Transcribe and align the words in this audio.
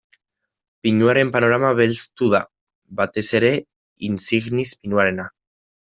Pinuaren 0.87 1.33
panorama 1.35 1.75
belztu 1.81 2.31
da, 2.37 2.41
batez 3.03 3.27
ere 3.43 3.55
insignis 4.13 4.77
pinuarena. 4.83 5.33